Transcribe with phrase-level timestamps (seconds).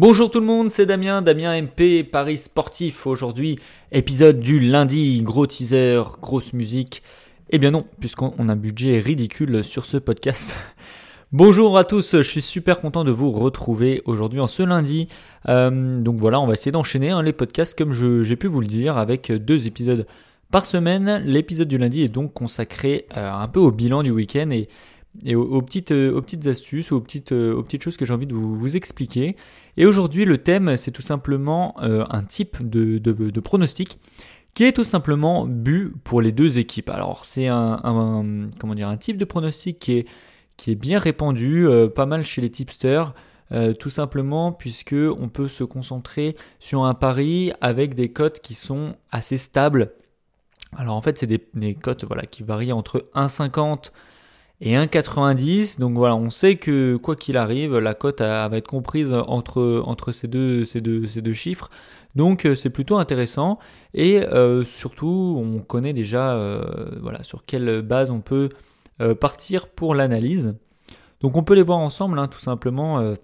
[0.00, 3.06] Bonjour tout le monde, c'est Damien, Damien MP, Paris Sportif.
[3.06, 3.58] Aujourd'hui,
[3.92, 7.02] épisode du lundi, gros teaser, grosse musique.
[7.50, 10.56] Eh bien non, puisqu'on a un budget ridicule sur ce podcast.
[11.32, 15.06] Bonjour à tous, je suis super content de vous retrouver aujourd'hui en ce lundi.
[15.50, 18.66] Euh, donc voilà, on va essayer d'enchaîner hein, les podcasts comme j'ai pu vous le
[18.66, 20.06] dire avec deux épisodes
[20.50, 21.22] par semaine.
[21.26, 24.70] L'épisode du lundi est donc consacré euh, un peu au bilan du week-end et,
[25.62, 28.76] petites, euh, aux, petites, astuces, aux petites, aux petites choses que j'ai envie de vous,
[28.76, 29.36] expliquer.
[29.76, 33.98] Et aujourd'hui, le thème, c'est tout simplement euh, un type de, pronostic
[34.54, 36.90] qui est tout simplement bu pour les deux équipes.
[36.90, 40.06] Alors, c'est un, comment dire, un type de pronostic qui
[40.70, 43.14] est, bien répandu, euh, pas mal chez les tipsters.
[43.52, 48.54] Euh, tout simplement puisque on peut se concentrer sur un pari avec des cotes qui
[48.54, 49.92] sont assez stables.
[50.76, 53.90] Alors en fait c'est des, des cotes voilà, qui varient entre 1,50
[54.60, 55.78] et 1,90.
[55.78, 60.12] Donc voilà, on sait que quoi qu'il arrive, la cote va être comprise entre, entre
[60.12, 61.70] ces, deux, ces, deux, ces deux chiffres.
[62.16, 63.58] Donc euh, c'est plutôt intéressant
[63.94, 66.64] et euh, surtout on connaît déjà euh,
[67.00, 68.48] voilà, sur quelle base on peut
[69.18, 70.56] partir pour l'analyse.
[71.22, 73.14] Donc on peut les voir ensemble hein, tout simplement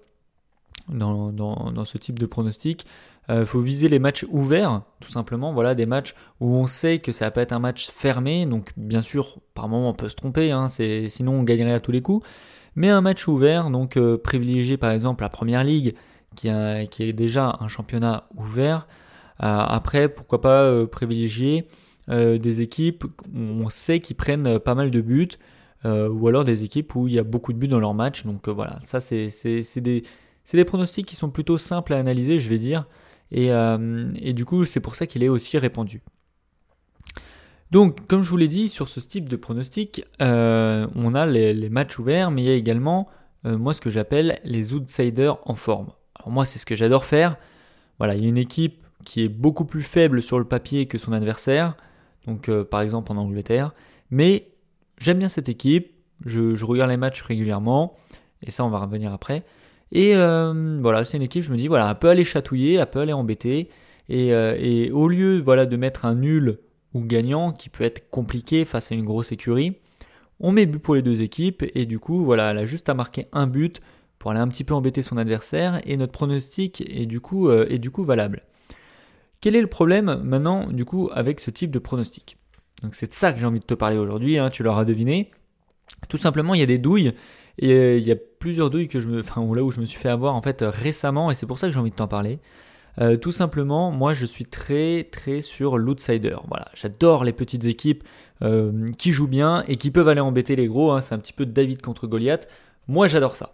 [0.89, 2.85] dans, dans, ce type de pronostic.
[3.29, 5.51] Il euh, faut viser les matchs ouverts, tout simplement.
[5.51, 8.45] Voilà, des matchs où on sait que ça va pas être un match fermé.
[8.45, 10.51] Donc, bien sûr, par moment, on peut se tromper.
[10.51, 12.25] Hein, sinon, on gagnerait à tous les coups.
[12.75, 15.95] Mais un match ouvert, donc euh, privilégié par exemple la première ligue,
[16.35, 16.49] qui,
[16.91, 18.87] qui est déjà un championnat ouvert.
[19.41, 21.67] Euh, après, pourquoi pas privilégier
[22.09, 25.27] des équipes où on sait qu'ils prennent pas mal de buts.
[25.83, 28.23] ou alors des équipes où il y a beaucoup de buts dans leur match.
[28.23, 30.03] Donc voilà, ça c'est des,
[30.55, 32.85] des pronostics qui sont plutôt simples à analyser, je vais dire.
[33.35, 36.01] Euh, et, du coup, c'est pour ça qu'il est aussi répandu.
[37.71, 41.69] Donc, comme je vous l'ai dit, sur ce type de pronostic, euh, on a les,
[41.69, 43.09] matchs ouverts, mais il y a également,
[43.45, 45.91] euh, moi, ce que j'appelle les outsiders en forme.
[46.15, 47.35] Alors, moi, c'est ce que j'adore faire.
[47.97, 50.97] Voilà, il y a une équipe qui est beaucoup plus faible sur le papier que
[50.97, 51.75] son adversaire,
[52.25, 53.73] donc par exemple en Angleterre,
[54.11, 54.51] mais
[54.97, 55.93] j'aime bien cette équipe,
[56.25, 57.93] je, regarde les matchs régulièrement,
[58.43, 59.45] et ça, on va revenir après.
[59.91, 62.87] Et euh, voilà, c'est une équipe, je me dis, voilà, elle peut aller chatouiller, elle
[62.87, 63.69] peut aller embêter.
[64.09, 66.59] Et, euh, et au lieu voilà, de mettre un nul
[66.93, 69.77] ou gagnant, qui peut être compliqué face à une grosse écurie,
[70.39, 71.63] on met but pour les deux équipes.
[71.75, 73.81] Et du coup, voilà, elle a juste à marquer un but
[74.19, 75.81] pour aller un petit peu embêter son adversaire.
[75.85, 78.43] Et notre pronostic est du coup, euh, est du coup valable.
[79.41, 82.37] Quel est le problème maintenant, du coup, avec ce type de pronostic?
[82.83, 85.31] Donc c'est de ça que j'ai envie de te parler aujourd'hui, hein, tu l'auras deviné.
[86.09, 87.13] Tout simplement, il y a des douilles
[87.59, 90.09] et il y a plusieurs douilles que je me, enfin où je me suis fait
[90.09, 92.39] avoir en fait récemment, et c'est pour ça que j'ai envie de t'en parler.
[92.99, 96.35] Euh, tout simplement, moi je suis très très sur l'outsider.
[96.47, 98.03] Voilà, j'adore les petites équipes
[98.41, 100.91] euh, qui jouent bien et qui peuvent aller embêter les gros.
[100.91, 101.01] Hein.
[101.01, 102.47] C'est un petit peu David contre Goliath.
[102.87, 103.53] Moi j'adore ça.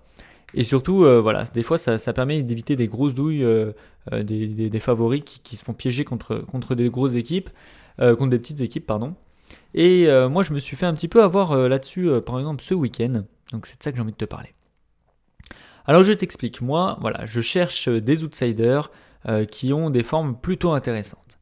[0.56, 3.44] Et surtout, voilà, des fois ça, ça permet d'éviter des grosses douilles,
[4.12, 7.50] des, des, des, favoris qui, qui, se font piéger contre, contre des grosses équipes,
[7.98, 9.16] contre des petites équipes, pardon.
[9.74, 13.24] Et moi je me suis fait un petit peu avoir là-dessus, par exemple ce week-end.
[13.52, 14.54] Donc c'est de ça que j'ai envie de te parler.
[15.86, 18.90] Alors je t'explique, moi, voilà, je cherche des outsiders
[19.28, 21.40] euh, qui ont des formes plutôt intéressantes.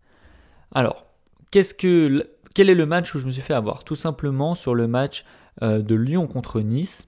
[0.72, 1.06] Alors,
[1.52, 3.84] quel est le match où je me suis fait avoir?
[3.84, 5.26] Tout simplement sur le match
[5.62, 7.08] euh, de Lyon contre Nice.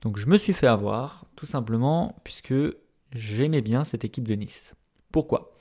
[0.00, 2.54] Donc je me suis fait avoir, tout simplement, puisque
[3.12, 4.74] j'aimais bien cette équipe de Nice.
[5.12, 5.52] Pourquoi?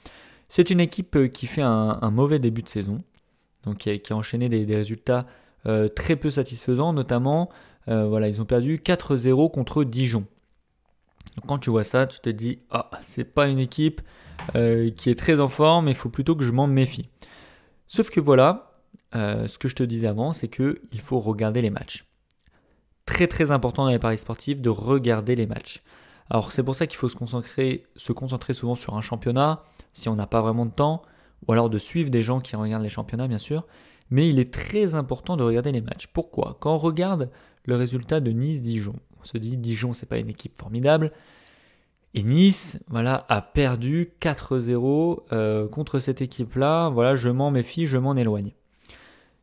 [0.48, 3.00] C'est une équipe euh, qui fait un, mauvais début de saison,
[3.64, 5.26] donc qui a, enchaîné des, résultats
[5.96, 7.50] très peu satisfaisants, notamment
[7.86, 10.26] voilà, ils ont perdu 4-0 contre Dijon.
[11.48, 14.02] Quand tu vois ça, tu te dis, ah, c'est pas une équipe
[14.56, 17.10] euh, qui est très en forme, il faut plutôt que je m'en méfie.
[17.88, 18.72] Sauf que voilà,
[19.16, 22.06] euh, ce que je te disais avant, c'est que il faut regarder les matchs.
[23.06, 25.84] Très très important dans les paris sportifs de regarder les matchs.
[26.30, 30.08] Alors c'est pour ça qu'il faut se concentrer, se concentrer souvent sur un championnat, si
[30.08, 31.02] on n'a pas vraiment de temps,
[31.48, 33.68] ou alors de suivre des gens qui regardent les championnats bien sûr.
[34.10, 36.08] Mais il est très important de regarder les matchs.
[36.08, 36.58] Pourquoi?
[36.60, 37.30] Quand on regarde
[37.66, 38.96] le résultat de Nice-Dijon.
[39.22, 41.12] On se dit Dijon, c'est pas une équipe formidable.
[42.14, 46.90] Et Nice, voilà, a perdu 4-0 euh, contre cette équipe-là.
[46.90, 48.52] Voilà, je m'en méfie, je m'en éloigne.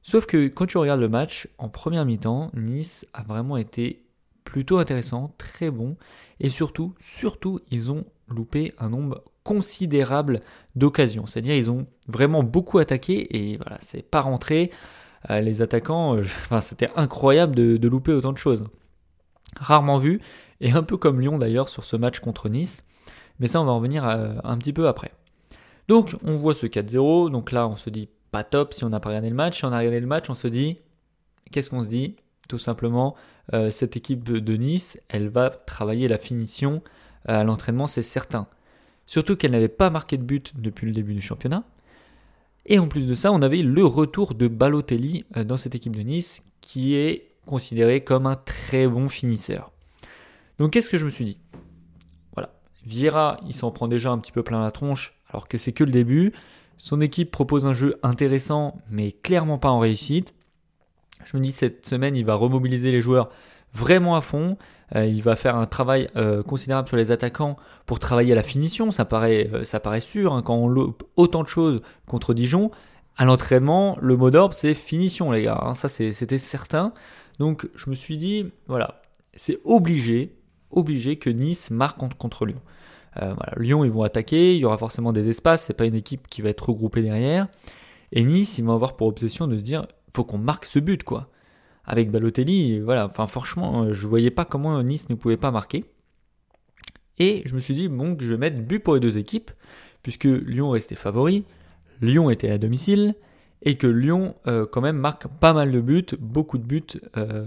[0.03, 4.03] Sauf que quand tu regardes le match, en première mi-temps, Nice a vraiment été
[4.45, 5.97] plutôt intéressant, très bon.
[6.41, 10.41] Et surtout, surtout, ils ont loupé un nombre considérable
[10.77, 11.27] d'occasions.
[11.27, 14.71] C'est-à-dire, ils ont vraiment beaucoup attaqué et voilà, c'est pas rentré.
[15.31, 16.19] Euh, les attaquants,
[16.61, 18.65] c'était incroyable de, louper autant de choses.
[19.59, 20.21] Rarement vu,
[20.61, 22.83] et un peu comme Lyon d'ailleurs sur ce match contre Nice,
[23.39, 25.13] mais ça on va en venir euh, un petit peu après.
[25.89, 29.01] Donc on voit ce 4-0, donc là on se dit pas top si on n'a
[29.01, 30.79] pas regardé le match, si on a regardé le match on se dit,
[31.51, 32.17] qu'est-ce qu'on se dit?
[32.49, 33.15] Tout simplement,
[33.71, 36.83] cette équipe de Nice, elle va travailler la finition
[37.27, 38.47] à l'entraînement, c'est certain.
[39.07, 41.65] surtout qu'elle n'avait pas marqué de but depuis le début du championnat.
[42.69, 45.97] Et en plus de ça, on avait le retour de Balotelli euh, dans cette équipe
[45.97, 49.73] de Nice, qui est considéré comme un très bon finisseur.
[50.59, 51.39] Donc qu'est-ce que je me suis dit?
[52.35, 52.51] Voilà,
[52.87, 55.85] Vieira, il s'en prend déjà un petit peu plein la tronche, alors que c'est que
[55.85, 56.33] le début.
[56.77, 60.33] Son équipe propose un jeu intéressant, mais clairement pas en réussite.
[61.25, 63.31] Je me dis cette semaine, il va remobiliser les joueurs
[63.75, 64.57] vraiment à fond.
[64.95, 68.43] Euh, il va faire un travail euh, considérable sur les attaquants pour travailler à la
[68.43, 68.91] finition.
[68.91, 72.71] Ça paraît, euh, ça paraît sûr hein, quand on loupe autant de choses contre Dijon.
[73.17, 75.61] À l'entraînement, le mot d'ordre c'est finition, les gars.
[75.63, 75.75] Hein.
[75.75, 76.93] ça, c'était certain.
[77.39, 79.03] Donc, je me suis dit, voilà,
[79.35, 80.35] c'est obligé,
[80.71, 82.61] obligé que Nice marque contre, Lyon.
[83.15, 84.55] voilà, Lyon, ils vont attaquer.
[84.55, 85.65] Il y aura forcément des espaces.
[85.65, 87.49] C'est pas une équipe qui va être regroupée derrière.
[88.13, 91.05] Et Nice, ils vont avoir pour obsession de se dire, faut qu'on marque ce but,
[91.05, 91.31] quoi
[91.89, 95.87] avec Balotelli, voilà, enfin franchement, euh, je voyais pas comment Nice ne pouvait pas marquer.
[97.19, 99.51] Et je me suis dit, bon, je vais mettre but pour les deux équipes,
[100.03, 101.45] puisque Lyon restait favori,
[102.03, 103.15] Lyon était à domicile,
[103.63, 107.47] et que Lyon, euh, quand même, marque pas mal de buts, beaucoup de buts, euh,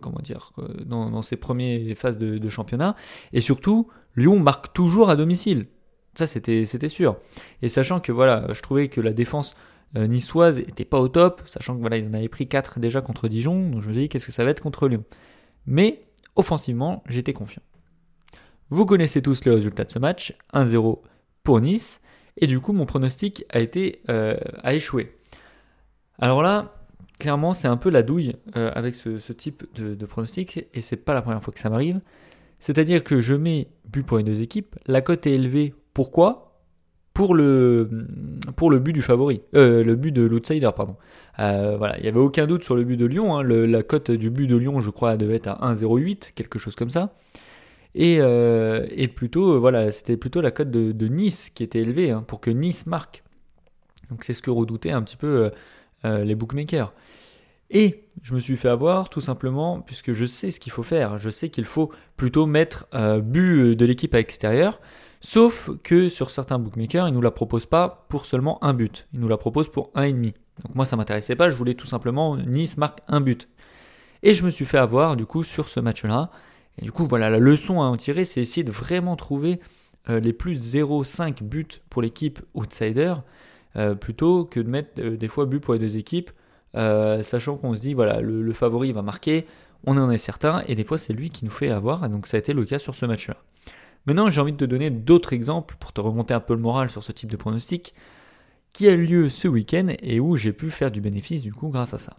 [0.00, 0.52] comment dire,
[0.84, 2.94] dans, ses premières phases de, championnat.
[3.32, 5.66] Et surtout, Lyon marque toujours à domicile.
[6.14, 7.16] Ça, c'était sûr.
[7.62, 9.56] Et sachant que, voilà, je trouvais que la défense
[9.96, 13.00] euh, niçoise n'était pas au top, sachant que voilà, ils en avaient pris 4 déjà
[13.00, 15.04] contre Dijon, donc je me dit qu'est-ce que ça va être contre Lyon?
[15.66, 16.04] Mais
[16.34, 17.62] offensivement, j'étais confiant.
[18.70, 20.98] Vous connaissez tous les résultats de ce match, 1-0
[21.44, 22.00] pour Nice,
[22.36, 25.12] et du coup mon pronostic a été euh, a échoué.
[26.18, 26.74] Alors là,
[27.18, 31.14] clairement, c'est un peu la douille euh, avec ce, type de, pronostic, et c'est pas
[31.14, 32.00] la première fois que ça m'arrive.
[32.60, 35.74] C'est-à-dire que je mets but pour les deux équipes, la cote est élevée.
[35.92, 36.62] Pourquoi?
[37.12, 37.88] Pour le,
[38.56, 40.96] pour le but du favori, euh, le but de l'outsider, pardon.
[41.36, 43.36] Voilà, il n'y avait aucun doute sur le but de Lyon.
[43.36, 43.44] Hein.
[43.44, 46.90] la cote du but de Lyon, je crois, devait être à 1,08, quelque chose comme
[46.90, 47.12] ça.
[47.94, 52.24] Et, euh, et plutôt, voilà, c'était plutôt la cote de, Nice qui était élevée hein,
[52.26, 53.22] pour que Nice marque.
[54.10, 55.50] Donc c'est ce que redoutaient un petit peu
[56.04, 56.92] les bookmakers.
[57.70, 61.16] Et je me suis fait avoir tout simplement puisque je sais ce qu'il faut faire.
[61.16, 62.86] Je sais qu'il faut plutôt mettre
[63.22, 64.80] but de l'équipe à extérieur.
[65.26, 69.08] Sauf que sur certains bookmakers, ils ne nous la proposent pas pour seulement un but.
[69.14, 70.34] Ils nous la proposent pour un et demi.
[70.62, 71.48] Donc moi, ça m'intéressait pas.
[71.48, 73.48] Je voulais tout simplement Nice marque un but.
[74.22, 76.30] Et je me suis fait avoir du coup sur ce match-là.
[76.78, 79.60] Et du coup, voilà, la leçon à en tirer, c'est essayer de vraiment trouver
[80.10, 83.14] euh, les plus 0,5 buts pour l'équipe outsider,
[83.76, 86.30] euh, plutôt que de mettre euh, des fois buts pour les deux équipes,
[86.74, 89.46] sachant qu'on se dit, voilà, le, favori va marquer,
[89.84, 92.36] on en est certain, et des fois c'est lui qui nous fait avoir, donc ça
[92.36, 93.36] a été le cas sur ce match-là.
[94.06, 96.90] Maintenant, j'ai envie de te donner d'autres exemples pour te remonter un peu le moral
[96.90, 97.94] sur ce type de pronostic
[98.72, 101.94] qui a lieu ce week-end et où j'ai pu faire du bénéfice du coup grâce
[101.94, 102.16] à ça.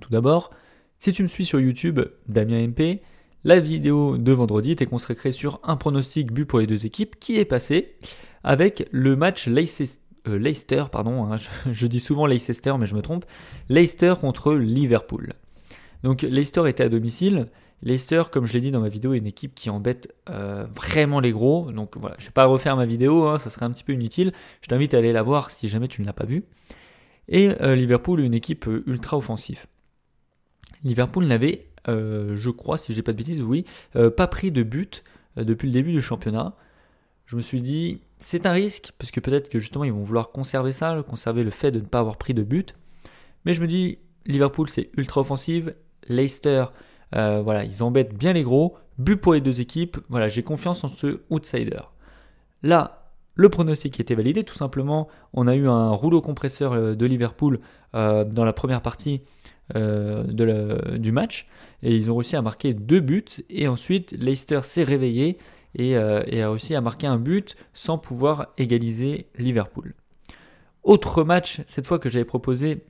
[0.00, 0.50] Tout d'abord,
[0.98, 3.02] si tu me suis sur YouTube, Damien MP,
[3.46, 7.38] la vidéo de vendredi était consacrée sur un pronostic but pour les deux équipes qui
[7.38, 7.94] est passé
[8.42, 11.36] avec le match Leicester, euh, pardon, hein,
[11.70, 13.24] je, dis souvent Leicester mais je me trompe,
[13.68, 15.34] Leicester contre Liverpool.
[16.02, 17.46] Donc Leicester était à domicile,
[17.82, 21.20] Leicester, comme je l'ai dit dans ma vidéo, est une équipe qui embête euh, vraiment
[21.20, 21.70] les gros.
[21.70, 23.92] Donc voilà, je ne vais pas refaire ma vidéo, hein, ça serait un petit peu
[23.92, 24.32] inutile.
[24.60, 26.42] Je t'invite à aller la voir si jamais tu ne l'as pas vue.
[27.28, 29.66] Et euh, Liverpool, une équipe ultra offensive.
[30.82, 35.04] Liverpool n'avait, je crois, si j'ai pas de bêtises, oui, pas pris de but
[35.36, 36.54] depuis le début du championnat.
[37.26, 40.30] Je me suis dit, c'est un risque, parce que peut-être que justement ils vont vouloir
[40.30, 42.74] conserver ça, conserver le fait de ne pas avoir pris de but.
[43.44, 45.74] Mais je me dis, Liverpool c'est ultra offensive,
[46.08, 46.66] Leicester
[47.14, 48.76] euh, voilà, ils embêtent bien les gros.
[48.98, 49.98] But pour les deux équipes.
[50.08, 51.80] Voilà, j'ai confiance en ce outsider.
[52.62, 54.44] Là, le pronostic était validé.
[54.44, 57.60] Tout simplement, on a eu un rouleau compresseur euh, de Liverpool
[57.94, 59.22] euh, dans la première partie
[59.74, 61.46] du match.
[61.82, 63.24] Et ils ont réussi à marquer deux buts.
[63.50, 65.38] Et ensuite, Leicester s'est réveillé
[65.74, 69.94] et, et, a réussi à marquer un but sans pouvoir égaliser Liverpool.
[70.82, 72.84] Autre match, cette fois que j'avais proposé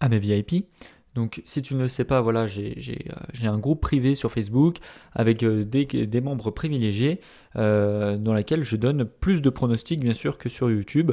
[0.00, 0.66] à mes VIP,
[1.14, 4.78] donc si tu ne le sais pas, voilà, j'ai euh, un groupe privé sur Facebook
[5.12, 7.20] avec euh, des, membres privilégiés
[7.56, 11.12] euh, dans lequel je donne plus de pronostics bien sûr que sur YouTube.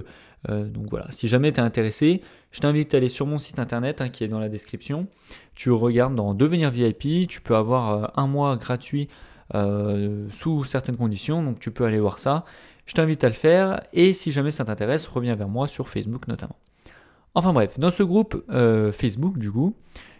[0.50, 4.02] donc voilà, si jamais tu es intéressé, je t'invite à aller sur mon site internet
[4.02, 5.08] hein, qui est dans la description.
[5.54, 9.08] Tu regardes dans Devenir VIP, tu peux avoir un mois gratuit
[10.32, 12.46] sous certaines conditions, donc tu peux aller voir ça.
[12.88, 16.28] Je t'invite à le faire et si jamais ça t'intéresse, reviens vers moi sur Facebook
[16.28, 16.58] notamment.
[17.34, 19.76] Enfin bref, dans ce groupe euh, Facebook, du coup,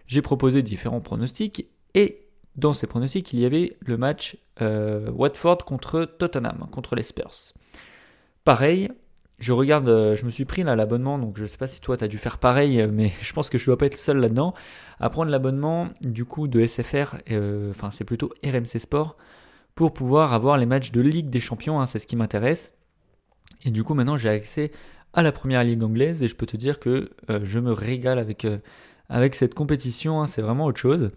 [0.06, 2.26] j'ai proposé différents pronostics et
[2.56, 7.52] dans ces pronostics, il y avait le match euh, Watford contre Tottenham, contre les Spurs.
[8.44, 8.90] Pareil,
[9.38, 11.80] je regarde, euh, je me suis pris là l'abonnement, donc je ne sais pas si
[11.80, 13.98] toi tu as dû faire pareil, mais je pense que je ne dois pas être
[13.98, 14.54] seul là-dedans,
[14.98, 17.16] à prendre l'abonnement du coup de SFR,
[17.70, 19.16] enfin c'est plutôt RMC Sport,
[19.74, 22.74] pour pouvoir avoir les matchs de Ligue des Champions, hein, c'est ce qui m'intéresse.
[23.64, 24.72] Et du coup maintenant j'ai accès
[25.14, 28.18] à la première ligue anglaise et je peux te dire que euh, je me régale
[28.18, 28.58] avec, euh,
[29.08, 31.10] avec cette compétition, hein, c'est vraiment autre chose.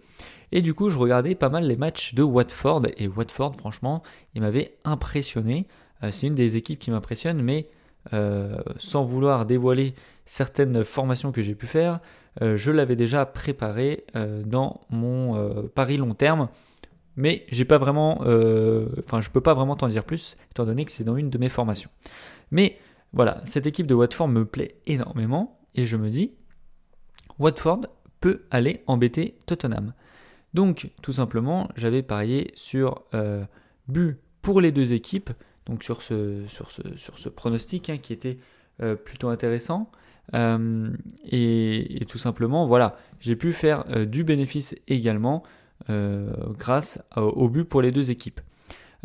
[0.52, 4.02] Et du coup je regardais pas mal les matchs de Watford et Watford franchement
[4.34, 5.66] il m'avait impressionné.
[6.02, 7.68] Euh, c'est une des équipes qui m'impressionne mais
[8.78, 9.94] sans vouloir dévoiler
[10.26, 11.98] certaines formations que j'ai pu faire,
[12.40, 14.04] je l'avais déjà préparé
[14.44, 16.48] dans mon pari long terme
[17.16, 20.92] mais j'ai pas vraiment, enfin je peux pas vraiment t'en dire plus étant donné que
[20.92, 21.90] c'est dans une de mes formations.
[22.52, 22.78] Mais
[23.16, 26.34] voilà, cette équipe de Watford me plaît énormément et je me dis,
[27.38, 27.86] Watford
[28.20, 29.94] peut aller embêter Tottenham.
[30.52, 33.42] Donc, tout simplement, j'avais parié sur euh,
[33.88, 35.30] but pour les deux équipes,
[35.64, 38.36] donc sur ce, sur pronostic hein, qui était
[38.82, 39.90] euh, plutôt intéressant.
[40.34, 40.86] Euh,
[41.24, 45.42] et, tout simplement, voilà, j'ai pu faire du bénéfice également
[45.88, 48.42] grâce au but pour les deux équipes.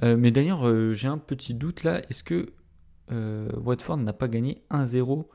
[0.01, 2.01] mais d'ailleurs, j'ai un petit doute là.
[2.10, 2.51] Est-ce que
[3.12, 5.25] Watford n'a pas gagné 1-0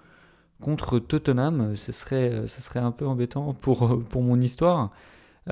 [0.61, 1.77] contre Tottenham.
[1.77, 4.91] Ce serait, ce serait un peu embêtant pour, pour mon histoire.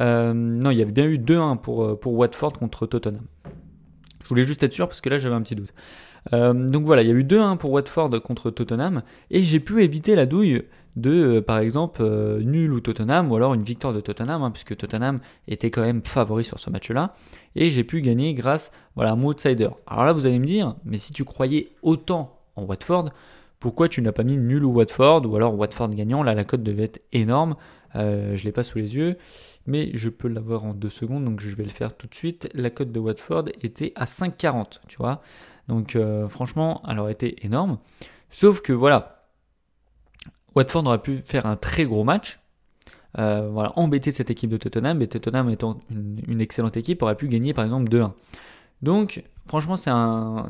[0.01, 3.27] Euh, non, il y avait bien eu 2-1 pour, pour Watford contre Tottenham.
[4.25, 5.73] Je voulais juste être sûr parce que là j'avais un petit doute.
[6.33, 9.85] Euh, donc voilà, il y a eu 2-1 pour Watford contre Tottenham et j'ai pu
[9.85, 10.65] éviter la douille
[10.97, 12.05] de, par exemple,
[12.41, 16.03] nul ou Tottenham ou alors une victoire de Tottenham, hein, puisque Tottenham était quand même
[16.05, 17.13] favori sur ce match-là
[17.57, 19.71] et j'ai pu gagner grâce voilà, à mon outsider.
[19.87, 23.11] Alors là, vous allez me dire, mais si tu croyais autant en Watford,
[23.65, 26.23] pourquoi tu n'as pas mis nul ou Watford ou alors Watford gagnant?
[26.23, 27.57] Là, la cote devait être énorme.
[27.97, 29.17] Euh, je ne l'ai pas sous les yeux,
[29.67, 32.47] mais je peux l'avoir en deux secondes, donc je vais le faire tout de suite.
[32.53, 35.23] La cote de Watford était à 5,40, tu vois?
[35.67, 37.79] Donc euh, franchement, elle aurait été énorme.
[38.31, 39.25] Sauf que voilà,
[40.55, 42.41] Watford aurait pu faire un très gros match,
[43.19, 47.29] euh, voilà, embêter cette équipe de Tottenham, et Tottenham étant une, excellente équipe, aurait pu
[47.29, 48.13] gagner par exemple 2-1.
[48.85, 50.47] Donc, franchement, c'est un,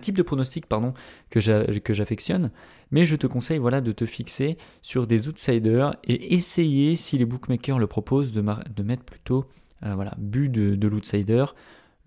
[0.00, 0.92] type de pronostic pardon,
[1.30, 2.50] que j'affectionne,
[2.90, 7.24] mais je te conseille voilà, de te fixer sur des outsiders et essayer, si les
[7.24, 8.42] bookmakers le proposent, de,
[8.82, 9.46] mettre plutôt
[9.84, 11.44] euh, voilà, but de, de l'outsider.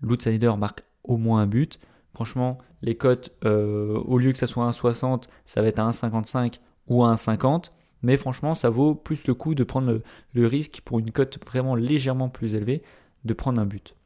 [0.02, 1.80] L'outsider marque au moins un but.
[2.14, 6.58] Franchement, les cotes, euh, au lieu que ça soit 1,60, ça va être à 1,55
[6.88, 7.70] ou à 1,50.
[8.02, 10.02] Mais franchement, ça vaut plus le coup de prendre
[10.34, 12.82] le, risque pour une cote vraiment légèrement plus élevée
[13.24, 13.96] de prendre un but.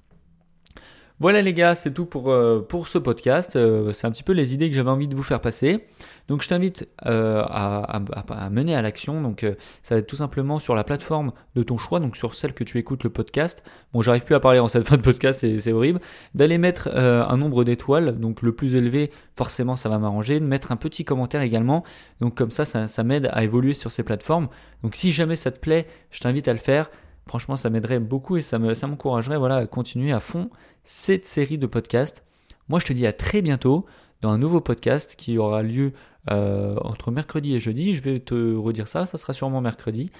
[1.22, 3.54] Voilà les gars, c'est tout pour, euh, ce podcast.
[3.54, 5.86] Euh, c'est un petit peu les idées que j'avais envie de vous faire passer.
[6.26, 9.22] Donc je t'invite euh, à, mener à l'action.
[9.22, 9.46] Donc
[9.84, 12.64] ça va être tout simplement sur la plateforme de ton choix, donc sur celle que
[12.64, 13.62] tu écoutes le podcast.
[13.92, 16.00] Bon, j'arrive plus à parler en cette fin de podcast, c'est horrible.
[16.34, 20.40] D'aller mettre un nombre d'étoiles, donc le plus élevé, forcément ça va m'arranger.
[20.40, 21.84] De mettre un petit commentaire également.
[22.20, 24.48] Donc comme ça, ça, ça m'aide à évoluer sur ces plateformes.
[24.82, 26.90] Donc si jamais ça te plaît, je t'invite à le faire.
[27.26, 30.50] Franchement, ça m'aiderait beaucoup et ça m'encouragerait voilà, à continuer à fond
[30.84, 32.24] cette série de podcasts.
[32.68, 33.86] Moi, je te dis à très bientôt
[34.20, 35.92] dans un nouveau podcast qui aura lieu
[36.30, 37.94] euh, entre mercredi et jeudi.
[37.94, 40.10] Je vais te redire ça, ça sera sûrement mercredi.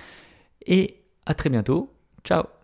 [0.66, 1.92] Et à très bientôt.
[2.25, 2.62] Ciao